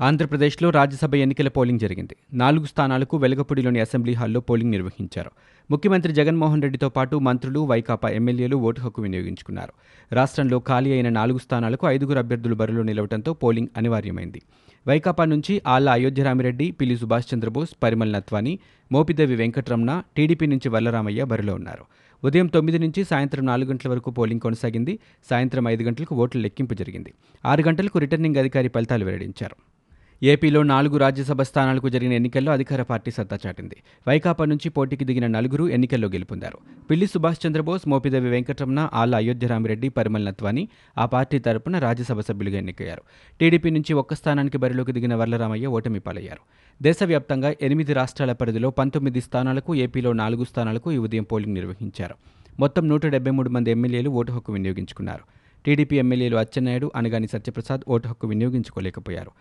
ఆంధ్రప్రదేశ్లో 0.00 0.70
రాజ్యసభ 0.70 1.14
ఎన్నికల 1.14 1.48
పోలింగ్ 1.48 1.78
జరిగింది. 1.78 2.16
నాలుగు 2.32 2.64
స్థానాలకు 2.64 3.16
వెలగపూడిలోని 3.16 3.80
అసెంబ్లీ 3.80 4.14
హాల్లో 4.14 4.40
పోలింగ్ 4.40 4.70
నిర్వహించారు. 4.70 5.30
ముఖ్యమంత్రి 5.70 6.12
జగన్మోహన్ 6.12 6.62
రెడ్డితో 6.62 6.88
పాటు 6.88 7.16
మంత్రులు 7.16 7.60
వైకాపా 7.60 8.08
ఎమ్మెల్యేలు 8.08 8.56
ఓటు 8.56 8.80
హక్కు 8.80 9.02
వినియోగించుకున్నారు. 9.02 9.72
రాష్ట్రంలో 10.12 10.58
ఖాళీ 10.58 10.92
అయిన 10.92 11.08
నాలుగు 11.08 11.38
స్థానాలకు 11.38 11.86
ఐదుగురు 11.86 12.18
అభ్యర్థులు 12.18 12.54
బరిలో 12.54 12.82
నిలవడంతో 12.82 13.32
పోలింగ్ 13.32 13.68
అనివార్యమైంది. 13.76 14.42
వైకాపా 14.88 15.24
నుంచి 15.24 15.62
ఆళ్ళ 15.66 15.90
అయోధ్యరామిరెడ్డి 15.90 16.70
పిల్లి 16.70 16.96
సుభాష్ 16.96 17.34
చంద్రబోస్ 17.34 17.70
పరిమల్ 17.82 18.12
నత్వాని 18.12 18.58
మోపిదేవి 18.92 19.34
వెంకటరమణ 19.34 20.02
టీడీపీ 20.16 20.46
నుంచి 20.46 20.68
వల్లరామయ్య 20.68 21.24
బరిలో 21.24 21.54
ఉన్నారు. 21.54 21.84
ఉదయం 22.24 22.46
తొమ్మిది 22.46 22.78
నుంచి 22.78 23.04
సాయంత్రం 23.04 23.46
నాలుగు 23.46 23.68
గంటల 23.68 23.90
వరకు 23.90 24.10
పోలింగ్ 24.10 24.40
కొనసాగింది. 24.40 24.98
సాయంత్రం 25.30 25.68
ఐదు 25.68 25.82
గంటలకు 25.82 26.14
ఓట్ల 26.14 26.40
లెక్కింపు 26.40 26.74
జరిగింది. 26.74 27.14
ఆరు 27.44 27.62
గంటలకు 27.62 27.98
రిటర్నింగ్ 27.98 28.36
అధికారి 28.36 28.68
ఫలితాలు 28.68 29.04
వెల్లడించారు. 29.04 29.77
ఏపీలో 30.22 30.62
నాలుగు 30.62 30.96
రాజ్యసభ 30.96 31.42
స్థానాలకు 31.42 31.88
జరిగిన 31.88 32.12
ఎన్నికల్లో 32.12 32.52
అధికార 32.52 32.82
పార్టీ 32.82 33.10
సత్తా 33.10 33.38
చాటింది. 33.46 33.76
వైకాపా 34.08 34.44
నుంచి 34.44 34.68
పోటీకి 34.68 35.04
దిగిన 35.04 35.26
నలుగురు 35.26 35.68
ఎన్నికల్లో 35.68 36.08
గెలుపొందారు. 36.08 36.58
పిల్లి 36.90 37.06
సుభాష్ 37.06 37.46
చంద్రబోస్ 37.46 37.88
మోపిదేవి 37.88 38.30
వెంకటరమణ 38.30 38.88
ఆళ్ళ 38.92 39.16
అయోధ్యరామిరెడ్డి 39.16 39.88
పరిమల్ 39.88 40.24
నత్వాని 40.24 40.68
ఆ 40.98 41.06
పార్టీ 41.06 41.38
తరపున 41.38 41.78
రాజ్యసభ 41.78 42.20
సభ్యులుగా 42.20 42.58
ఎన్నికయ్యారు. 42.58 43.02
టీడీపీ 43.40 43.70
నుంచి 43.70 43.92
ఒక్క 43.94 44.14
స్థానానికి 44.14 44.58
బరిలోకి 44.58 44.92
దిగిన 44.92 45.14
వర్లరామయ్య 45.14 45.66
ఓటమి 45.66 46.00
పాలయ్యారు. 46.00 46.42
దేశవ్యాప్తంగా 46.82 47.54
ఎనిమిది 47.62 47.92
రాష్ట్రాల 47.92 48.32
పరిధిలో 48.32 48.70
పంతొమ్మిది 48.70 49.20
స్థానాలకు 49.20 49.74
ఏపీలో 49.74 50.12
నాలుగు 50.12 50.44
స్థానాలకు 50.44 50.92
ఈ 50.92 50.96
ఉదయం 50.96 51.24
పోలింగ్ 51.24 51.54
నిర్వహించారు. 51.54 52.14
మొత్తం 52.60 52.88
నూట 52.88 53.06
డెబ్బై 53.06 53.30
మూడు 53.30 53.48
మంది 53.48 53.70
ఎమ్మెల్యేలు 53.70 54.10
ఓటు 54.10 54.32
హక్కు 54.32 54.52
వినియోగించుకున్నారు. 54.52 55.37
టీడీపీ 55.68 55.96
ఎమ్మెల్యేలు 55.96 56.36
అచ్చెన్నాయుడు 56.36 56.86
అనగాని 56.96 57.28
సత్యప్రసాద్ 57.32 57.82
ఓటు 57.94 58.08
హక్కు 58.08 58.26
వినియోగించుకోలేకపోయారు. 58.28 59.32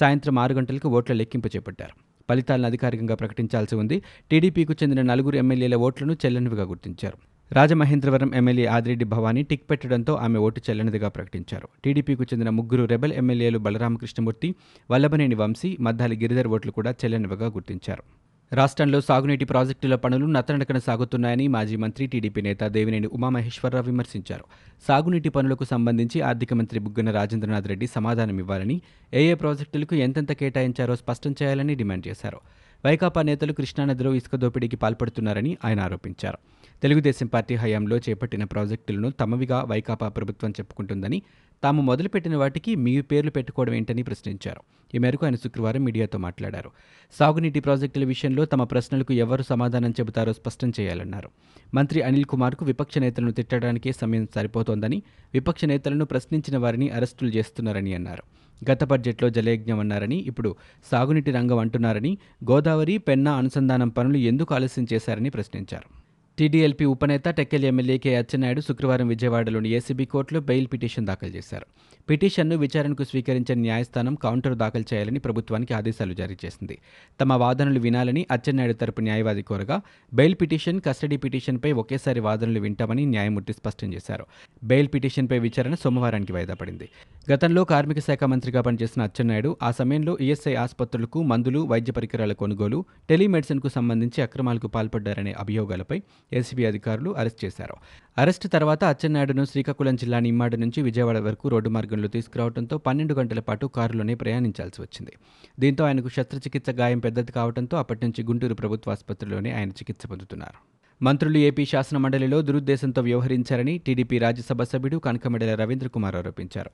సాయంత్రం 0.00 0.38
ఆరు 0.38 0.54
గంటలకు 0.54 0.88
ఓట్ల 0.88 1.12
లెక్కింపు 1.12 1.48
చేపట్టారు. 1.56 1.94
ఫలితాలను 2.28 2.66
అధికారికంగా 2.66 3.14
ప్రకటించాల్సి 3.14 3.74
ఉంది. 3.82 4.02
టీడీపీకు 4.30 4.74
చెందిన 4.82 5.02
నలుగురు 5.02 5.36
ఎమ్మెల్యేల 5.36 5.76
ఓట్లను 5.88 6.16
చెల్లనివిగా 6.26 6.62
గుర్తించారు. 6.62 7.18
రాజమహేంద్రవరం 7.52 8.34
ఎమ్మెల్యే 8.34 8.66
ఆదిరెడ్డి 8.66 9.04
భవానీ 9.04 9.42
టిక్ 9.42 9.70
పెట్టడంతో 9.70 10.14
ఆమె 10.14 10.38
ఓటు 10.38 10.60
చెల్లనిదిగా 10.70 11.08
ప్రకటించారు. 11.08 11.68
టీడీపీకు 11.84 12.24
చెందిన 12.24 12.50
ముగ్గురు 12.50 12.84
రెబల్ 12.84 13.12
ఎమ్మెల్యేలు 13.12 13.58
బలరామకృష్ణమూర్తి 13.58 14.54
వల్లభనేని 14.90 15.34
వంశీ 15.34 15.76
మద్దాలి 15.80 16.16
గిరిధర్ 16.16 16.48
ఓట్లు 16.48 16.72
కూడా 16.72 16.92
చెల్లనివిగా 17.04 17.46
గుర్తించారు. 17.46 18.25
రాష్ట్రంలో 18.52 19.00
సాగునీటి 19.00 19.44
ప్రాజెక్టుల 19.44 19.94
పనులు 19.94 20.26
నత్తనడకన 20.26 20.78
సాగుతున్నాయని 20.78 21.48
మాజీ 21.48 21.76
మంత్రి 21.76 22.06
టీడీపీ 22.06 22.40
నేత 22.40 22.64
దేవినేని 22.64 23.06
ఉమామహేశ్వరరావు 23.06 23.86
విమర్శించారు. 23.86 24.44
సాగునీటి 24.88 25.28
పనులకు 25.28 25.64
సంబంధించి 25.64 26.20
ఆర్థిక 26.20 26.54
మంత్రి 26.54 26.80
బుగ్గన 26.80 27.10
రాజేంద్రనాథ్ 27.10 27.68
రెడ్డి 27.68 27.86
సమాధానం 27.86 28.38
ఇవ్వాలని 28.38 28.80
ఏ 29.14 29.22
ఏ 29.22 29.34
ప్రాజెక్టులకు 29.34 29.94
ఎంతెంత 29.94 30.32
కేటాయించారో 30.32 30.96
స్పష్టం 30.96 31.34
చేయాలని 31.42 31.74
డిమాండ్ 31.74 32.08
చేశారు. 32.08 32.40
వైకాపా 32.84 33.22
నేతలు 33.22 33.52
కృష్ణానదిలో 33.52 34.14
ఇసుక 34.14 34.36
దోపిడీకి 34.36 34.76
పాల్పడుతున్నారని 34.76 35.56
ఆయన 35.64 35.80
ఆరోపించారు. 35.80 36.38
తెలుగుదేశం 36.82 37.26
పార్టీ 37.26 37.54
హయాంలో 37.54 37.96
చేపట్టిన 37.96 38.44
ప్రాజెక్టులను 38.44 39.10
తమవిగా 39.10 39.64
వైకాపా 39.64 40.08
ప్రభుత్వం 40.08 40.50
చెప్పుకుంటుందని 40.50 41.22
తాము 41.62 41.82
మొదలుపెట్టిన 41.82 42.36
వాటికి 42.36 42.74
మీ 42.74 43.00
పేర్లు 43.00 43.30
పెట్టుకోవడం 43.30 43.74
ఏంటని 43.74 44.02
ప్రశ్నించారు. 44.02 44.60
ఈ 44.94 44.98
మేరకు 44.98 45.24
ఆయన 45.24 45.34
శుక్రవారం 45.34 45.84
మీడియాతో 45.84 46.18
మాట్లాడారు. 46.18 46.70
సాగునీటి 47.18 47.60
ప్రాజెక్టుల 47.60 48.04
విషయంలో 48.04 48.44
తమ 48.44 48.64
ప్రశ్నలకు 48.64 49.12
ఎవరు 49.12 49.42
సమాధానం 49.42 49.90
చెబుతారో 49.90 50.32
స్పష్టం 50.32 50.72
చేయాలన్నారు. 50.80 51.30
మంత్రి 51.74 52.02
అనిల్ 52.02 52.24
కుమార్కు 52.24 52.64
విపక్ష 52.64 52.98
నేతలను 52.98 53.32
తిట్టడానికే 53.32 53.92
సమయం 53.92 54.28
సరిపోతోందని 54.34 55.02
విపక్ష 55.34 55.64
నేతలను 55.64 56.04
ప్రశ్నించిన 56.04 56.58
వారిని 56.58 56.90
అరెస్టులు 56.90 57.30
చేస్తున్నారని 57.30 57.94
అన్నారు. 57.94 58.22
గత 58.70 58.84
బడ్జెట్లో 58.84 59.30
జలయజ్ఞం 59.30 59.80
అన్నారని 59.80 60.16
ఇప్పుడు 60.16 60.56
సాగునీటి 60.90 61.30
రంగం 61.30 61.58
అంటున్నారని 61.58 62.18
గోదావరి 62.50 62.98
పెన్నా 62.98 63.32
అనుసంధానం 63.32 63.88
పనులు 63.88 64.16
ఎందుకు 64.16 64.54
ఆలస్యం 64.54 64.86
చేశారని 64.92 65.30
ప్రశ్నించారు. 65.30 66.05
టీడీఎల్పీ 66.38 66.84
ఉపనేత 66.84 67.28
టెక్కెల్ 67.28 67.64
ఎమ్మెల్యే 67.64 67.98
కె 67.98 68.10
అచ్చెన్నాయుడు 68.16 68.60
శుక్రవారం 68.60 69.08
విజయవాడలోని 69.08 69.68
ఏసీబీ 69.68 70.04
కోర్టులో 70.04 70.40
బెయిల్ 70.40 70.66
పిటిషన్ 70.72 71.06
దాఖలు 71.06 71.28
చేశారు. 71.28 71.66
పిటిషన్ను 72.08 72.56
విచారణకు 72.56 73.04
స్వీకరించిన 73.04 73.58
న్యాయస్థానం 73.60 74.14
కౌంటర్ 74.14 74.54
దాఖలు 74.54 74.84
చేయాలని 74.92 75.18
ప్రభుత్వానికి 75.18 75.74
ఆదేశాలు 75.74 76.14
జారీ 76.14 76.36
చేసింది. 76.44 76.78
తమ 77.20 77.32
వాదనలు 77.32 77.80
వినాలని 77.80 78.26
అచ్చెన్నాయుడు 78.30 78.72
తరపు 78.72 79.00
న్యాయవాది 79.00 79.42
కోరగా 79.42 79.76
బెయిల్ 80.12 80.34
పిటిషన్ 80.34 80.80
కస్టడీ 80.80 81.16
పిటిషన్పై 81.16 81.72
ఒకేసారి 81.72 82.20
వాదనలు 82.20 82.60
వింటామని 82.60 83.06
న్యాయమూర్తి 83.06 83.52
స్పష్టం 83.52 83.94
చేశారు. 83.94 84.26
బెయిల్ 84.64 84.88
పిటిషన్పై 84.94 85.38
విచారణ 85.38 85.74
సోమవారానికి 85.74 86.32
వాయిదా 86.32 86.54
పడింది. 86.54 86.88
గతంలో 87.32 87.64
కార్మిక 87.64 87.98
శాఖ 87.98 88.24
మంత్రిగా 88.24 88.60
పనిచేసిన 88.60 89.02
అచ్చెన్నాయుడు 89.02 89.56
ఆ 89.62 89.70
సమయంలో 89.70 90.18
ఈఎస్ఐ 90.20 90.54
ఆసుపత్రులకు 90.54 91.22
మందులు 91.22 91.58
వైద్య 91.72 91.92
పరికరాల 91.92 92.32
కొనుగోలు 92.32 92.78
టెలిమెడిసిన్కు 93.08 93.68
సంబంధించి 93.68 94.22
అక్రమాలకు 94.22 94.66
పాల్పడ్డారనే 94.68 95.32
అభియోగాలపై 95.44 95.98
ఏసీబీ 96.32 96.64
అధికారులు 96.64 97.10
అరెస్ట్ 97.10 97.44
చేశారు. 97.44 97.74
అరెస్టు 98.18 98.48
తర్వాత 98.48 98.84
అచ్చెన్నాయుడును 98.84 99.44
శ్రీకాకుళం 99.44 99.96
జిల్లా 99.96 100.18
నిమ్మాడు 100.18 100.56
నుంచి 100.56 100.82
విజయవాడ 100.82 101.18
వరకు 101.18 101.48
రోడ్డు 101.48 101.68
మార్గంలో 101.68 102.08
తీసుకురావడంతో 102.08 102.78
పన్నెండు 102.78 103.14
గంటల 103.14 103.40
పాటు 103.40 103.66
కారులోనే 103.66 104.14
ప్రయాణించాల్సి 104.14 104.82
వచ్చింది. 104.82 105.12
దీంతో 105.60 105.84
ఆయనకు 105.84 106.08
శస్త్రచికిత్స 106.08 106.70
గాయం 106.70 106.98
పెద్దది 106.98 107.32
కావడంతో 107.32 107.76
అప్పటి 107.76 108.06
నుంచి 108.06 108.24
గుంటూరు 108.24 108.54
ప్రభుత్వ 108.54 108.90
ఆసుపత్రిలోనే 108.90 109.52
ఆయన 109.52 109.68
చికిత్స 109.68 110.06
పొందుతున్నారు. 110.06 110.76
మంత్రులు 111.04 111.38
ఏపీ 111.38 111.64
శాసన 111.64 111.96
మండలిలో 111.96 112.42
దురుద్దేశంతో 112.42 113.02
వ్యవహరించారని 113.02 113.78
టీడీపీ 113.78 114.18
రాజ్యసభ 114.18 114.62
సభ్యుడు 114.62 114.96
కనకమెడల 114.96 115.54
రవీంద్ర 115.54 115.88
కుమార్ 115.88 116.16
ఆరోపించారు. 116.16 116.70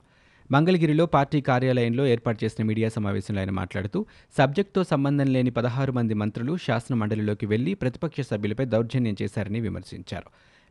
మంగళగిరిలో 0.51 1.05
పార్టీ 1.05 1.41
కార్యాలయంలో 1.41 2.07
ఏర్పాటు 2.07 2.45
చేసిన 2.45 2.65
మీడియా 2.65 2.89
సమావేశంలో 2.89 3.39
ఆయన 3.39 3.49
మాట్లాడుతూ 3.49 4.05
సబ్జెక్టుతో 4.37 4.83
సంబంధం 4.83 5.27
లేని 5.27 5.49
పదహారు 5.49 5.91
మంది 5.91 6.13
మంత్రులు 6.13 6.57
శాసన 6.57 6.95
మండలిలోకి 6.95 7.45
వెళ్ళి 7.45 7.73
ప్రతిపక్ష 7.73 8.21
సభ్యులపై 8.21 8.65
దౌర్జన్యం 8.65 9.15
చేశారని 9.21 9.59
విమర్శించారు. 9.59 10.29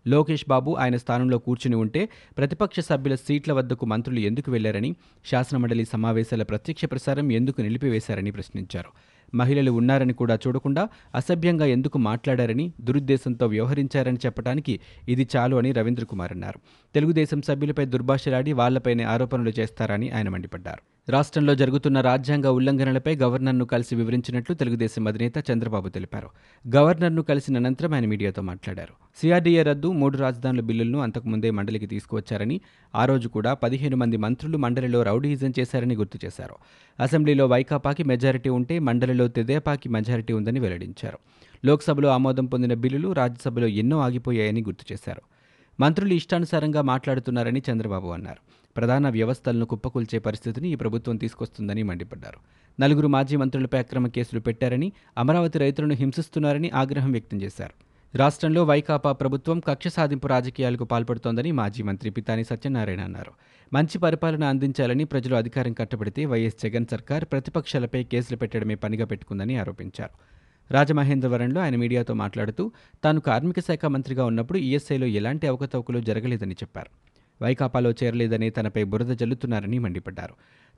లోకేష్ 0.09 0.45
బాబు 0.49 0.71
ఆయన 0.75 0.97
స్థానంలో 0.97 1.39
కూర్చుని 1.39 1.77
ఉంటే 1.77 2.09
ప్రతిపక్ష 2.39 2.81
సభ్యుల 2.81 3.15
సీట్ల 3.15 3.53
వద్దకు 3.53 3.87
మంత్రులు 3.87 4.21
ఎందుకు 4.21 4.51
వెళ్ళారని 4.51 4.97
శాసనమండలి 5.25 5.85
సమావేశాల 5.85 6.43
ప్రత్యక్ష 6.43 6.85
ప్రసారం 6.85 7.33
ఎందుకు 7.33 7.61
నిలిపివేశారని 7.61 8.31
ప్రశ్నించారు. 8.31 8.91
మహిళలు 9.35 9.71
ఉన్నారని 9.71 10.13
కూడా 10.13 10.35
చూడకుండా 10.35 10.89
అసభ్యంగా 11.15 11.67
ఎందుకు 11.67 11.99
మాట్లాడారని 11.99 12.73
దురుద్దేశంతో 12.81 13.47
వ్యవహరించారని 13.47 14.19
చెప్పడానికి 14.27 14.81
ఇది 15.09 15.29
చాలు 15.37 15.57
అని 15.57 15.73
రవీంద్ర 15.73 16.05
కుమార్ 16.05 16.33
అన్నారు. 16.33 16.61
తెలుగుదేశం 16.95 17.43
సభ్యులపై 17.43 17.85
దుర్భాషలాడి 17.85 18.53
వాళ్ళపైనే 18.53 19.05
ఆరోపణలు 19.05 19.53
చేస్తారని 19.59 20.11
ఆయన 20.11 20.29
మండిపడ్డారు. 20.29 21.02
రాష్ట్రంలో 21.09 21.55
జరుగుతున్న 21.55 22.01
రాజ్యాంగ 22.01 22.47
ఉల్లంఘనలపై 22.47 23.17
గవర్నర్ను 23.17 23.65
కలిసి 23.65 23.97
వివరించినట్లు 23.97 24.55
తెలుగుదేశం 24.55 25.09
అధినేత 25.09 25.51
చంద్రబాబు 25.51 25.89
తెలిపారు. 25.89 26.29
గవర్నర్ను 26.77 27.23
కలిసిన 27.23 27.57
అనంతరం 27.57 27.95
ఆయన 27.95 28.07
మీడియాతో 28.07 28.43
మాట్లాడారు. 28.43 28.93
సిఆర్డీఏ 29.17 29.63
రద్దు 29.63 29.93
మూడు 29.93 30.19
రాజధానుల 30.19 30.61
బిల్లులను 30.61 30.99
అంతకుముందే 30.99 31.51
మండలికి 31.51 31.87
తీసుకువచ్చారని 31.87 32.61
ఆ 32.95 33.05
రోజు 33.05 33.29
కూడా 33.29 33.55
పదిహేను 33.55 33.97
మంది 33.97 34.17
మంత్రులు 34.17 34.59
మండలిలో 34.59 35.03
రౌడీయిజం 35.03 35.53
చేశారని 35.61 35.95
గుర్తు 35.95 36.19
చేశారు. 36.25 36.55
అసెంబ్లీలో 37.01 37.47
వైకాపాకి 37.47 38.05
మెజారిటీ 38.05 38.49
ఉంటే 38.49 38.79
మండలిలో 38.79 39.29
తెదేపాకి 39.29 39.89
మెజారిటీ 39.89 40.33
ఉందని 40.33 40.61
వెల్లడించారు. 40.61 41.19
లోక్సభలో 41.65 42.09
ఆమోదం 42.09 42.47
పొందిన 42.47 42.75
బిల్లులు 42.75 43.13
రాజ్యసభలో 43.13 43.67
ఎన్నో 43.67 44.01
ఆగిపోయాయని 44.01 44.61
గుర్తు 44.61 44.93
చేశారు. 44.93 45.23
మంత్రులు 45.81 46.13
ఇష్టానుసారంగా 46.15 46.83
మాట్లాడుతున్నారని 46.83 47.63
చంద్రబాబు 47.73 48.09
అన్నారు. 48.09 48.62
ప్రధాన 48.77 49.09
వ్యవస్థలను 49.09 49.67
కుప్పకూల్చే 49.67 50.19
పరిస్థితిని 50.19 50.69
ఈ 50.69 50.75
ప్రభుత్వం 50.75 51.17
తీసుకొస్తుందని 51.17 51.83
మండిపడ్డారు. 51.83 52.39
నలుగురు 52.81 53.09
మాజీ 53.09 53.37
మంత్రులపై 53.37 53.79
అక్రమ 53.79 54.07
కేసులు 54.07 54.41
పెట్టారని 54.41 54.93
అమరావతి 55.19 55.59
రైతులను 55.59 55.95
హింసిస్తున్నారని 55.95 56.71
ఆగ్రహం 56.71 57.13
వ్యక్తం 57.13 57.43
చేశారు. 57.43 57.93
రాష్ట్రంలో 58.17 58.65
వైకాపా 58.65 59.13
ప్రభుత్వం 59.13 59.61
కక్ష 59.61 59.89
సాధింపు 59.89 60.27
రాజకీయాలకు 60.27 60.85
పాల్పడుతోందని 60.85 61.53
మాజీ 61.53 61.83
మంత్రి 61.83 62.11
పితాని 62.11 62.45
సత్యనారాయణ 62.45 63.01
అన్నారు. 63.01 63.33
మంచి 63.73 63.99
పరిపాలన 63.99 64.45
అందించాలని 64.45 65.05
ప్రజలు 65.05 65.35
అధికారం 65.35 65.73
కట్టబడితే 65.73 66.25
వైఎస్ 66.25 66.57
జగన్ 66.63 66.87
సర్కార్ 66.91 67.25
ప్రతిపక్షాలపై 67.25 68.05
కేసులు 68.05 68.37
పెట్టడమే 68.37 68.75
పనిగా 68.75 69.05
పెట్టుకుందని 69.05 69.57
ఆరోపించారు. 69.57 70.33
రాజమహేంద్రవరంలో 70.73 71.61
ఆయన 71.61 71.77
మీడియాతో 71.77 72.15
మాట్లాడుతూ 72.15 72.73
తాను 73.05 73.21
కార్మిక 73.21 73.61
శాఖ 73.61 73.87
మంత్రిగా 73.87 74.25
ఉన్నప్పుడు 74.25 74.59
ఈఎస్ఐలో 74.59 75.07
ఎలాంటి 75.07 75.47
అవకతవకలు 75.47 76.01
జరగలేదని 76.01 76.55
చెప్పారు. 76.55 77.12
వైకాపాలో 77.43 77.91
చేరలేదని 77.91 78.51
తనపై 78.51 78.85
బురద 78.85 79.07
జల్లుతున్నారని 79.07 79.79
మండిపడ్డారు. 79.79 80.35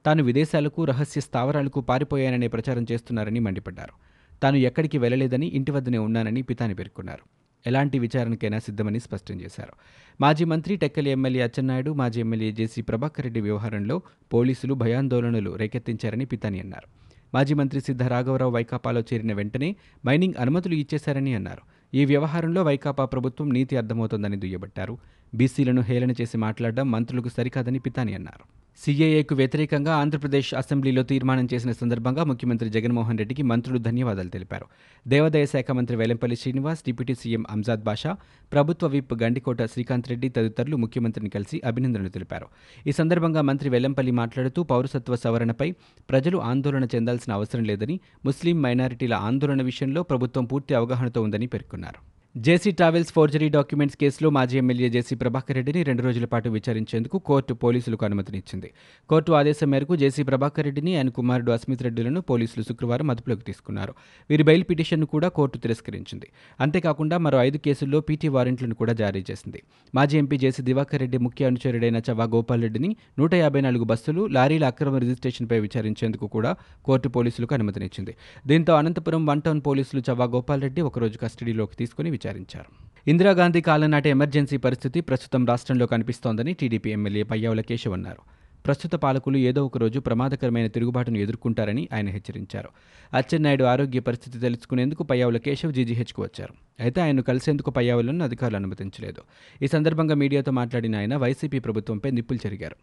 తాను 0.07 0.23
విదేశాలకు 0.23 0.85
రహస్య 0.85 1.21
స్థావరాలకు 1.21 1.81
పారిపోయాననే 1.81 2.49
ప్రచారం 2.49 2.87
చేస్తున్నారని 2.93 3.41
మండిపడ్డారు. 3.41 4.15
తాను 4.43 4.57
ఎక్కడికి 4.57 4.99
వెళ్ళలేదని 4.99 5.47
ఇంటి 5.47 5.73
వద్దనే 5.73 5.99
ఉన్నానని 5.99 6.43
పితాని 6.43 6.75
పేర్కొన్నారు. 6.75 7.45
ఎలాంటి 7.67 7.99
విచారణకైనా 7.99 8.59
సిద్ధమని 8.59 9.01
స్పష్టం 9.01 9.41
చేశారు. 9.41 9.73
మాజీ 10.21 10.45
మంత్రి 10.45 10.77
టెక్కలి 10.77 11.11
ఎమ్మెల్యే 11.11 11.43
అచ్చెన్నాయుడు 11.43 11.91
మాజీ 11.91 12.21
ఎమ్మెల్యే 12.21 12.53
జేసీ 12.53 12.83
ప్రభాకర్ 12.83 13.25
రెడ్డి 13.25 13.41
వ్యవహారంలో 13.41 14.03
పోలీసులు 14.33 14.75
భయాందోళనలు 14.75 15.57
రేకెత్తించారని 15.57 16.25
పితాని 16.25 16.61
అన్నారు. 16.61 17.05
మాజీ 17.35 17.55
మంత్రి 17.55 17.81
సిద్ధ 17.81 18.03
రాఘవరావు 18.03 18.53
వైకాపాలో 18.53 19.01
చేరిన 19.01 19.33
వెంటనే 19.33 19.77
మైనింగ్ 20.07 20.35
అనుమతులు 20.39 20.75
ఇచ్చేశారని 20.75 21.35
అన్నారు. 21.35 21.63
ఈ 21.95 22.05
వ్యవహారంలో 22.05 22.63
వైకాపా 22.63 23.05
ప్రభుత్వం 23.05 23.49
నీతి 23.53 23.77
అర్థమవుతోందని 23.77 24.37
దుయ్యబట్టారు. 24.37 24.99
బీసీలను 25.35 25.83
హేళన 25.83 26.11
చేసి 26.11 26.37
మాట్లాడడం 26.37 26.91
మంత్రులకు 26.91 27.29
సరికాదని 27.29 27.79
పితాని 27.79 28.15
అన్నారు. 28.15 28.64
సీఏఏకు 28.83 29.35
వ్యతిరేకంగా 29.39 29.93
ఆంధ్రప్రదేశ్ 30.03 30.49
అసెంబ్లీలో 30.61 31.03
తీర్మానం 31.11 31.47
చేసిన 31.53 31.73
సందర్భంగా 31.73 32.23
ముఖ్యమంత్రి 32.31 32.69
జగన్మోహన్ 32.77 33.19
రెడ్డికి 33.21 33.43
మంత్రులు 33.51 33.79
ధన్యవాదాలు 33.87 34.31
తెలిపారు. 34.35 34.67
దేవాదాయ 35.07 35.45
శాఖ 35.53 35.71
మంత్రి 35.79 35.97
వెల్లంపల్లి 36.01 36.37
శ్రీనివాస్ 36.41 36.83
డిప్యూటీ 36.87 37.15
సీఎం 37.21 37.43
అంజాద్ 37.55 37.85
బాషా 37.89 38.13
ప్రభుత్వ 38.53 38.89
విప్ 38.95 39.15
గండికోట 39.23 39.63
శ్రీకాంత్ 39.75 40.11
రెడ్డి 40.13 40.29
తదితరులు 40.29 40.79
ముఖ్యమంత్రిని 40.85 41.31
కలిసి 41.37 41.59
అభినందనలు 41.71 42.11
తెలిపారు. 42.17 42.49
ఈ 42.89 42.95
సందర్భంగా 43.01 43.43
మంత్రి 43.51 43.71
వెల్లంపల్లి 43.75 44.15
మాట్లాడుతూ 44.23 44.63
పౌరసత్వ 44.73 45.17
సవరణపై 45.25 45.69
ప్రజలు 46.11 46.39
ఆందోళన 46.51 46.87
చెందాల్సిన 46.97 47.33
అవసరం 47.33 47.65
లేదని 47.65 47.97
ముస్లిం 48.25 48.59
మైనారిటీల 48.67 49.15
ఆందోళన 49.29 49.63
విషయంలో 49.71 50.03
ప్రభుత్వం 50.03 50.47
పూర్తి 50.53 50.75
అవగాహనతో 50.75 51.23
ఉందని 51.23 51.49
పేర్కొన్నారు. 51.55 52.03
జేసీ 52.35 52.71
ట్రావెల్స్ 52.71 53.13
ఫోర్జరీ 53.17 53.49
డాక్యుమెంట్స్ 53.49 53.99
కేసులో 53.99 54.29
మాజీ 54.31 54.57
ఎమ్మెల్యే 54.61 54.89
జేసీ 54.95 55.15
ప్రభాకర్ 55.19 55.57
రెడ్డిని 55.57 55.83
రెండు 55.83 56.03
రోజుల 56.03 56.27
పాటు 56.33 56.49
విచారించేందుకు 56.49 57.17
కోర్టు 57.29 57.53
పోలీసులకు 57.55 58.05
అనుమతినిచ్చింది 58.09 58.69
కోర్టు 59.11 59.37
ఆదేశం 59.41 59.69
మేరకు 59.71 59.95
జేసీ 59.97 60.23
ప్రభాకర్ 60.31 60.67
రెడ్డిని 60.69 60.93
ఆయన 60.97 61.11
కుమారుడు 61.19 61.51
అస్మిత్ 61.57 61.83
రెడ్డిలను 61.87 62.21
పోలీసులు 62.31 62.63
శుక్రవారం 62.69 63.11
అదుపులోకి 63.15 63.45
తీసుకున్నారు. 63.51 63.93
వీరి 64.31 64.47
బెయిల్ 64.49 64.65
పిటిషన్ను 64.71 65.07
కూడా 65.15 65.29
కోర్టు 65.37 65.61
తిరస్కరించింది. 65.67 66.27
అంతేకాకుండా 66.61 67.19
మరో 67.27 67.39
ఐదు 67.43 67.61
కేసుల్లో 67.67 68.01
పీటీ 68.09 68.31
వారెంట్లను 68.39 68.77
కూడా 68.81 68.95
జారీ 69.03 69.23
చేసింది. 69.31 69.61
మాజీ 69.95 70.19
ఎంపీ 70.23 70.39
జేసీ 70.45 70.65
దివాకర్ 70.71 71.03
రెడ్డి 71.05 71.21
ముఖ్య 71.27 71.53
అనుచరుడైన 71.53 72.03
చవ్వా 72.09 72.29
గోపాల్ 72.35 72.63
రెడ్డిని 72.63 72.91
నూట 73.19 73.33
యాభై 73.43 73.65
నాలుగు 73.69 73.89
బస్సులు 73.93 74.25
లారీల 74.39 74.65
అక్రమ 74.73 74.97
రిజిస్ట్రేషన్పై 75.05 75.61
విచారించేందుకు 75.61 76.29
కూడా 76.35 76.53
కోర్టు 76.83 77.09
పోలీసులకు 77.11 77.55
అనుమతినిచ్చింది 77.59 78.15
దీంతో 78.47 78.75
అనంతపురం 78.81 79.25
వన్ 79.27 79.45
టౌన్ 79.47 79.63
పోలీసులు 79.71 80.03
చవ్వా 80.11 80.29
గోపాల్ 80.37 80.63
రెడ్డి 80.63 80.83
ఒకరోజు 80.91 81.17
కస్టడీలోకి 81.25 81.77
తీసుకుని 81.77 82.11
విచారించారు 82.25 82.85
ఇందిరాగాంధీ 83.11 83.61
కాలం 83.61 83.91
నాటి 83.91 84.09
ఎమర్జెన్సీ 84.09 84.57
పరిస్థితి 84.57 85.01
ప్రస్తుతం 85.01 85.47
రాష్ట్రంలో 85.47 85.87
కనిపిస్తోందని 85.87 86.53
టీడీపీ 86.53 86.91
ఎమ్మెల్యే 86.91 87.23
పయ్యావుల 87.23 87.61
కేశవ్ 87.61 87.93
అన్నారు. 87.93 88.19
ప్రస్తుత 88.67 88.95
పాలకులు 88.95 89.37
ఏదో 89.37 89.67
ఒక 89.67 89.79
రోజు 89.79 90.01
ప్రమాదకరమైన 90.01 90.67
తిరుగుబాటును 90.67 91.19
ఎదుర్కొంటారని 91.19 91.89
ఆయన 91.95 92.09
హెచ్చరించారు. 92.09 92.69
అచ్చెన్నాయుడు 93.13 93.65
ఆరోగ్య 93.65 94.01
పరిస్థితి 94.01 94.39
తెలుసుకునేందుకు 94.39 95.03
పయ్యావుల 95.03 95.37
కేశవ్ 95.37 95.73
జీజీహెచ్కు 95.73 96.23
వచ్చారు. 96.23 96.55
అయితే 96.81 97.01
ఆయన్ను 97.01 97.23
కలిసేందుకు 97.23 97.71
పయ్యావులను 97.71 98.25
అధికారులు 98.25 98.57
అనుమతించలేదు. 98.57 99.21
ఈ 99.65 99.67
సందర్భంగా 99.67 100.15
మీడియాతో 100.15 100.53
మాట్లాడిన 100.53 100.97
ఆయన 100.97 101.17
వైసీపీ 101.17 101.59
ప్రభుత్వంపై 101.59 102.11
నిప్పులు 102.11 102.39
చెరిగారు. 102.47 102.77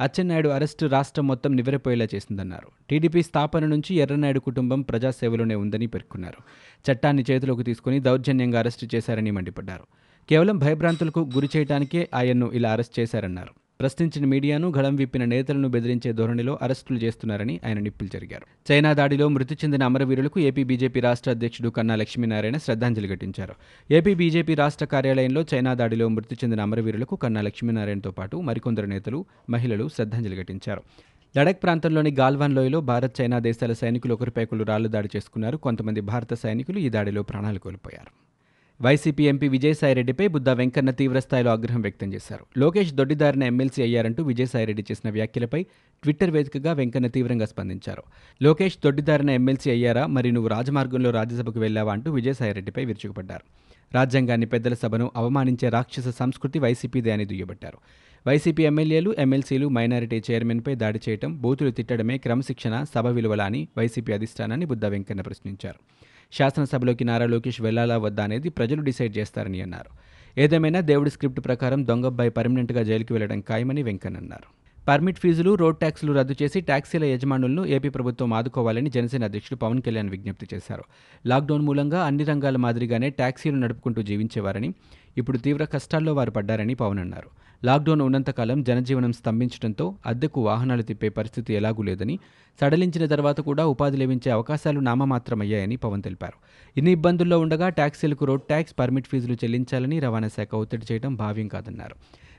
అచ్చెన్నాయుడు 0.00 0.48
అరెస్టు 0.48 0.86
రాష్ట్రం 0.86 1.26
మొత్తం 1.26 1.56
నివ్వెరపోయేలా 1.56 2.08
చేసిందన్నారు. 2.14 2.68
టీడీపీ 2.90 3.22
స్థాపన 3.22 3.66
నుంచి 3.66 3.94
ఎర్రనాయుడు 3.94 4.40
కుటుంబం 4.40 4.82
ప్రజాసేవలోనే 4.82 5.54
ఉందని 5.54 5.86
పేర్కొన్నారు. 5.86 6.38
చట్టాన్ని 6.92 7.24
చేతిలోకి 7.30 7.62
తీసుకుని 7.62 8.00
దౌర్జన్యంగా 8.00 8.58
అరెస్టు 8.58 8.96
చేశారని 8.96 9.30
మండిపడ్డారు. 9.30 9.84
కేవలం 10.28 10.58
భయభ్రాంతులకు 10.58 11.30
గురి 11.34 11.48
చేయడానికే 11.56 12.08
ఆయన్ను 12.14 12.50
ఇలా 12.52 12.72
అరెస్ట్ 12.72 13.00
చేశారన్నారు. 13.00 13.61
ప్రశ్నించిన 13.82 14.24
మీడియాను 14.24 14.72
గళం 14.78 14.96
విప్పిన 14.96 15.24
నేతలను 15.24 15.68
బెదిరించే 15.68 16.12
ధోరణిలో 16.12 16.58
అరెస్టులు 16.62 16.98
చేస్తున్నారని 16.98 17.60
ఆయన 17.66 17.78
నిప్పులు 17.78 18.08
జరిగారు. 18.08 18.72
చైనా 18.72 18.92
దాడిలో 18.92 19.28
మృతి 19.28 19.54
చెందిన 19.54 19.82
అమరవీరులకు 19.84 20.40
ఏపీ 20.40 20.64
బీజేపీ 20.64 21.00
రాష్ట్ర 21.00 21.30
అధ్యక్షుడు 21.30 21.68
కన్నా 21.68 21.96
లక్ష్మీనారాయణ 21.96 22.56
శ్రద్ధాంజలి 22.56 23.08
ఘటించారు. 23.08 23.54
ఏపీ 23.90 24.14
బీజేపీ 24.14 24.54
రాష్ట్ర 24.54 24.84
కార్యాలయంలో 24.84 25.44
చైనా 25.54 25.74
దాడిలో 25.74 26.08
మృతి 26.08 26.34
చెందిన 26.34 26.60
అమరవీరులకు 26.60 27.16
కన్నా 27.16 27.40
లక్ష్మీనారాయణతో 27.40 28.10
పాటు 28.10 28.36
మరికొందరు 28.36 28.86
నేతలు 28.86 29.24
మహిళలు 29.50 29.88
శ్రద్ధాంజలి 29.88 30.36
ఘటించారు. 30.36 30.82
లడక్ 31.38 31.62
ప్రాంతంలోని 31.62 32.10
గాల్వాన్ 32.10 32.52
లోయలో 32.52 32.80
భారత్ 32.80 33.20
చైనా 33.20 33.38
దేశాల 33.38 33.72
సైనికులు 33.72 34.14
ఒకరిపై 34.14 34.44
ఒకరు 34.44 34.64
రాళ్ళు 34.64 34.88
దాడి 34.88 35.08
చేసుకున్నారు. 35.16 35.56
కొంతమంది 35.56 36.00
భారత 36.00 36.34
సైనికులు 36.34 36.78
ఈ 36.78 36.88
దాడిలో 36.88 37.22
ప్రాణాలు 37.22 37.58
కోల్పోయారు. 37.58 38.31
వైసీపీ 38.80 39.24
ఎంపీ 39.28 39.48
విజయసాయిరెడ్డిపై 39.48 40.26
బుద్ధ 40.26 40.48
వెంకన్న 40.50 40.90
తీవ్రస్థాయిలో 40.90 41.50
ఆగ్రహం 41.50 41.80
వ్యక్తం 41.80 42.14
చేశారు. 42.14 42.46
లోకేష్ 42.58 42.92
దొడ్డిదారిన 42.92 43.42
ఎమ్మెల్సీ 43.42 43.82
అయ్యారంటూ 43.82 44.22
విజయసాయిరెడ్డి 44.22 44.84
చేసిన 44.90 45.10
వ్యాఖ్యలపై 45.10 45.62
ట్విట్టర్ 46.02 46.30
వేదికగా 46.30 46.72
వెంకన్న 46.72 47.06
తీవ్రంగా 47.06 47.46
స్పందించారు. 47.46 48.02
లోకేష్ 48.42 48.78
దొడ్డిదారిన 48.84 49.30
ఎమ్మెల్సీ 49.30 49.70
అయ్యారా? 49.70 50.06
మరి 50.06 50.32
నువ్వు 50.32 50.48
రాజమార్గంలో 50.48 51.10
రాజ్యసభకు 51.10 51.60
వెళ్ళావా? 51.60 51.92
అంటూ 51.92 52.12
విజయసాయిరెడ్డిపై 52.12 52.84
విరుచుకుపడ్డారు. 52.84 53.44
రాజ్యాంగాన్ని 53.94 54.46
పెద్దల 54.46 54.74
సభను 54.74 55.12
అవమానించే 55.16 55.68
రాక్షస 55.68 56.08
సంస్కృతి 56.08 56.58
వైసీపీదే 56.58 57.12
అని 57.12 57.24
దుయ్యబట్టారు. 57.24 57.78
వైసీపీ 58.26 58.62
ఎమ్మెల్యేలు 58.62 59.14
ఎమ్మెల్సీలు 59.18 59.68
మైనారిటీ 59.68 60.22
చైర్మన్పై 60.30 60.74
దాడి 60.74 61.00
చేయడం 61.08 61.36
బూతులు 61.42 61.70
తిట్టడమే 61.70 62.18
క్రమశిక్షణ 62.18 62.84
సభ 62.94 63.06
విలువల 63.06 63.42
అని 63.42 63.68
వైసీపీ 63.78 64.12
అధిష్టానాన్ని 64.12 64.66
బుద్ధ 64.66 64.86
వెంకన్న 64.86 65.20
ప్రశ్నించారు. 65.20 65.80
శాసనసభలోకి 66.38 67.04
నారా 67.04 67.26
లోకేష్ 67.26 67.60
వెళ్ళాలా 67.60 67.98
వద్దా 67.98 68.24
అనేది 68.24 68.48
ప్రజలు 68.48 68.80
డిసైడ్ 68.80 69.16
చేస్తారని 69.16 69.60
అన్నారు. 69.60 69.90
ఏదేమైనా 70.40 70.80
దేవుడి 70.80 71.10
స్క్రిప్ట్ 71.10 71.44
ప్రకారం 71.44 71.86
దొంగబ్బాయి 71.86 72.30
పర్మనెంట్గా 72.30 72.82
జైలుకి 72.82 73.12
వెళ్ళడం 73.12 73.40
ఖాయమని 73.40 73.82
వెంకన్న 73.82 74.16
అన్నారు. 74.16 74.61
పర్మిట్ 74.88 75.18
ఫీజులు 75.18 75.54
రోడ్ 75.54 75.76
ట్యాక్సులు 75.76 76.12
రద్దు 76.12 76.34
చేసి 76.42 76.60
ట్యాక్సీల 76.60 77.04
యజమానులను 77.04 77.66
ఏపీ 77.66 77.88
ప్రభుత్వం 77.88 78.34
ఆదుకోవాలని 78.34 78.90
జనసేన 78.90 79.24
అధ్యక్షుడు 79.24 79.58
పవన్ 79.58 79.82
కళ్యాణ్ 79.82 80.10
విజ్ఞప్తి 80.10 80.46
చేశారు. 80.54 80.82
లాక్డౌన్ 81.26 81.62
మూలంగా 81.62 82.04
అన్ని 82.04 82.24
రంగాల 82.24 82.56
మాదిరిగానే 82.56 83.10
ట్యాక్సీలు 83.10 83.56
నడుపుకుంటూ 83.56 84.02
జీవించేవారని 84.02 84.74
ఇప్పుడు 85.16 85.38
తీవ్ర 85.38 85.64
కష్టాల్లో 85.64 86.14
వారు 86.14 86.30
పడ్డారని 86.30 86.74
పవన్ 86.74 86.98
అన్నారు. 86.98 87.30
లాక్డౌన్ 87.64 88.00
ఉన్నంతకాలం 88.00 88.62
జనజీవనం 88.62 89.12
స్తంభించడంతో 89.12 89.94
అద్దెకు 90.06 90.40
వాహనాలు 90.40 90.82
తిప్పే 90.82 91.08
పరిస్థితి 91.08 91.54
ఎలాగూ 91.54 91.82
లేదని 91.82 92.18
సడలించిన 92.60 93.06
తర్వాత 93.06 93.40
కూడా 93.40 93.66
ఉపాధి 93.66 93.96
లభించే 93.96 94.30
అవకాశాలు 94.30 94.80
నామమాత్రమయ్యాయని 94.80 95.76
పవన్ 95.76 96.02
తెలిపారు. 96.02 96.32
ఇన్ని 96.76 96.92
ఇబ్బందుల్లో 96.92 97.38
ఉండగా 97.38 97.68
ట్యాక్సీలకు 97.68 98.24
రోడ్ 98.24 98.42
ట్యాక్స్ 98.42 98.74
పర్మిట్ 98.78 99.08
ఫీజులు 99.08 99.34
చెల్లించాలని 99.34 100.00
రవాణా 100.00 100.28
శాఖ 100.28 100.54
ఒత్తిడి 100.54 100.86
చేయడం 100.92 101.14
భావ్యం 101.14 101.48
కాదన్నారు. 101.48 101.94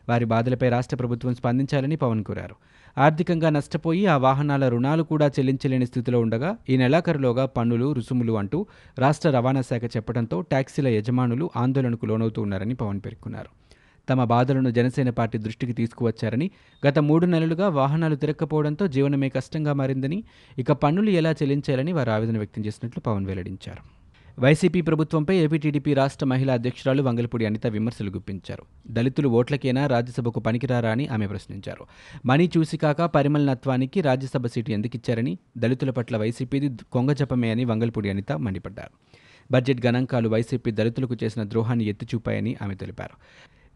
వారి 0.10 0.26
బాధలపై 0.26 0.70
రాష్ట్ర 0.70 0.96
ప్రభుత్వం 0.96 1.36
స్పందించాలని 1.36 1.96
పవన్ 1.96 2.24
కోరారు. 2.24 2.56
ఆర్థికంగా 2.98 3.50
నష్టపోయి 3.50 4.06
ఆ 4.06 4.18
వాహనాల 4.18 4.68
రుణాలు 4.68 5.04
కూడా 5.04 5.28
చెల్లించలేని 5.28 5.86
స్థితిలో 5.86 6.20
ఉండగా 6.20 6.58
ఈ 6.70 6.78
నెలాఖరులోగా 6.78 7.46
పన్నులు 7.46 7.94
రుసుములు 7.94 8.34
అంటూ 8.34 8.66
రాష్ట్ర 9.00 9.30
రవాణా 9.30 9.62
శాఖ 9.62 9.84
చెప్పడంతో 9.84 10.42
ట్యాక్సీల 10.42 10.88
యజమానులు 10.88 11.50
ఆందోళనకు 11.58 12.06
లోనవుతూ 12.06 12.42
ఉన్నారని 12.42 12.74
పవన్ 12.74 13.02
పేర్కొన్నారు. 13.06 13.50
తమ 14.10 14.24
బాధలను 14.24 14.70
జనసేన 14.70 15.10
పార్టీ 15.10 15.38
దృష్టికి 15.38 15.74
తీసుకువచ్చారని 15.74 16.52
గత 16.88 17.00
మూడు 17.00 17.26
నెలలుగా 17.26 17.70
వాహనాలు 17.70 18.16
తిరక్కపోవడంతో 18.16 18.88
జీవనమే 18.88 19.30
కష్టంగా 19.30 19.74
మారిందని 19.74 20.24
ఇక 20.58 20.72
పన్నులు 20.72 21.10
ఎలా 21.10 21.32
చెల్లించాలని 21.32 21.94
వారు 21.94 22.10
ఆవేదన 22.10 22.38
వ్యక్తం 22.38 22.66
చేసినట్లు 22.66 23.02
పవన్ 23.02 23.26
వెల్లడించారు. 23.26 24.03
వైసీపీ 24.40 24.82
ప్రభుత్వంపై 24.82 25.36
ఏపీ 25.36 25.58
టీడీపీ 25.58 25.94
రాష్ట్ర 25.94 26.26
మహిళా 26.26 26.54
అధ్యక్షురాలు 26.54 27.04
వంగలపూడి 27.04 27.46
అనిత 27.46 27.68
విమర్శలు 27.68 28.10
గుప్పించారు. 28.10 28.64
దళితులు 28.88 29.28
ఓట్లకేనా 29.28 29.88
రాజ్యసభకు 29.88 30.40
పనికిరారా 30.40 30.90
అని 30.90 31.08
ఆమె 31.08 31.28
ప్రశ్నించారు. 31.28 31.86
మనీ 32.26 32.52
చూసి 32.58 32.78
కాక 32.78 33.02
పరిమళనత్వానికి 33.02 34.02
రాజ్యసభ 34.02 34.48
సీటు 34.48 34.72
ఎందుకిచ్చారని 34.72 35.38
దళితుల 35.58 35.90
పట్ల 35.90 36.18
వైసీపీది 36.18 36.78
కొంగజపమే 36.92 37.52
అని 37.52 37.66
వంగలపూడి 37.66 38.10
అనిత 38.10 38.32
మండిపడ్డారు. 38.32 38.92
బడ్జెట్ 39.54 39.86
గణాంకాలు 39.86 40.30
వైసీపీ 40.30 40.72
దళితులకు 40.72 41.16
చేసిన 41.24 41.44
ద్రోహాన్ని 41.44 41.86
ఎత్తిచూపాయని 41.86 42.56
ఆమె 42.62 42.76
తెలిపారు. 42.76 43.16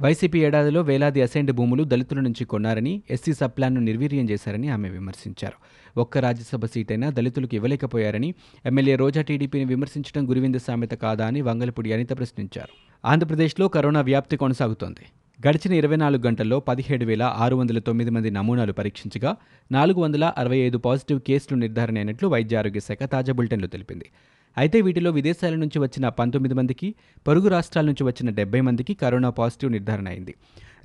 వైసీపీ 0.01 0.39
ఏడాదిలో 0.39 0.81
వేలాది 0.81 1.21
అసైన్డ్ 1.21 1.51
భూములు 1.51 1.83
దళితుల 1.83 2.19
నుంచి 2.19 2.43
కొన్నారని 2.45 3.01
ఎస్సీ 3.09 3.33
సబ్ 3.33 3.51
ప్లాన్ను 3.57 3.81
నిర్వీర్యం 3.81 4.29
చేశారని 4.29 4.67
ఆమె 4.69 4.89
విమర్శించారు. 4.89 5.57
ఒక్క 5.99 6.17
రాజ్యసభ 6.17 6.65
సీటైనా 6.65 7.09
దళితులకు 7.09 7.55
ఇవ్వలేకపోయారని 7.55 8.33
ఎమ్మెల్యే 8.65 8.95
రోజా 8.95 9.21
టీడీపీని 9.21 9.65
విమర్శించడం 9.65 10.29
గురివింద 10.29 10.55
సామెత 10.55 10.91
కాదా 10.91 11.27
అని 11.27 11.41
వంగలపూడి 11.41 11.93
అనిత 11.93 12.11
ప్రశ్నించారు. 12.17 12.73
ఆంధ్రప్రదేశ్లో 13.07 13.67
కరోనా 13.67 14.01
వ్యాప్తి 14.01 14.37
కొనసాగుతోంది. 14.37 15.05
గడిచిన 15.47 15.73
ఇరవై 15.73 15.95
నాలుగు 15.95 16.21
గంటల్లో 16.27 16.59
పదిహేడు 16.59 17.05
వేల 17.05 17.23
ఆరు 17.23 17.55
వందల 17.55 17.79
తొమ్మిది 17.79 18.11
మంది 18.11 18.29
నమూనాలు 18.31 18.73
పరీక్షించగా 18.73 19.35
నాలుగు 19.71 19.99
వందల 20.01 20.25
అరవై 20.37 20.57
ఐదు 20.57 20.77
పాజిటివ్ 20.77 21.19
కేసులు 21.21 21.59
నిర్ధారణ 21.59 21.95
అయినట్లు 21.95 22.27
వైద్య 22.27 22.57
ఆరోగ్య 22.57 22.79
శాఖ 22.79 23.03
తాజా 23.03 23.33
బులెటిన్లో 23.33 23.67
తెలిపింది. 23.67 24.07
అయితే 24.57 24.81
వీటిలో 24.81 25.11
విదేశాల 25.11 25.55
నుంచి 25.55 25.79
వచ్చిన 25.79 26.09
పంతొమ్మిది 26.09 26.55
మందికి 26.55 26.95
పొరుగు 27.27 27.47
రాష్ట్రాల 27.47 27.85
నుంచి 27.85 28.03
వచ్చిన 28.03 28.29
డెబ్బై 28.29 28.61
మందికి 28.61 28.93
కరోనా 28.93 29.29
పాజిటివ్ 29.29 29.71
నిర్ధారణ 29.71 30.07
అయింది. 30.07 30.35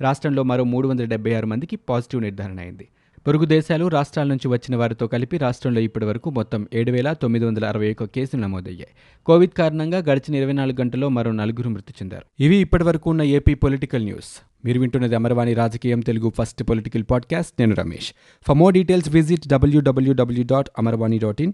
రాష్ట్రంలో 0.01 0.43
మరో 0.43 0.63
మూడు 0.63 0.87
వందల 0.87 1.05
డెబ్బై 1.05 1.33
ఆరు 1.33 1.45
మందికి 1.45 1.75
పాజిటివ్ 1.75 2.21
నిర్ధారణ 2.21 2.59
అయింది. 2.59 2.87
పొరుగు 3.27 3.45
దేశాలు 3.45 3.87
రాష్ట్రాల 3.87 4.27
నుంచి 4.27 4.47
వచ్చిన 4.47 4.75
వారితో 4.75 5.07
కలిపి 5.07 5.37
రాష్ట్రంలో 5.37 5.79
ఇప్పటి 5.79 6.05
వరకు 6.05 6.29
మొత్తం 6.29 6.67
ఏడు 6.73 6.91
వేల 6.91 7.13
తొమ్మిది 7.13 7.45
వందల 7.45 7.65
అరవై 7.65 7.91
ఒక్క 7.91 8.03
కేసులు 8.03 8.41
నమోదయ్యాయి. 8.41 8.87
కోవిడ్ 9.25 9.51
కారణంగా 9.51 9.97
గడిచిన 9.97 10.35
ఇరవై 10.35 10.53
నాలుగు 10.53 10.81
గంటల్లో 10.81 11.09
మరో 11.09 11.31
నలుగురు 11.31 11.69
మృతి 11.69 11.93
చెందారు. 12.03 12.43
ఇవి 12.43 12.55
ఇప్పటి 12.55 12.83
వరకు 12.83 13.09
ఉన్న 13.09 13.21
ఏపీ 13.21 13.53
పొలిటికల్ 13.53 14.03
న్యూస్. 14.03 14.41
మీరు 14.65 14.79
వింటున్నది 14.79 15.15
అమరవాణి 15.15 15.53
రాజకీయం 15.53 15.99
తెలుగు 15.99 16.31
ఫస్ట్ 16.37 16.63
పొలిటికల్ 16.63 17.03
పాడ్కాస్ట్. 17.11 17.53
నేను 17.59 17.75
Ramesh. 17.75 18.13
For 18.47 18.57
more 18.57 18.73
details 18.73 19.09
visit 19.09 19.47
WWW 19.47 20.43
dot 20.43 20.69
Amarvani 20.77 21.19
dot 21.19 21.41
in. 21.41 21.53